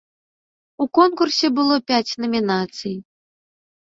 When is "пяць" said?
1.91-2.17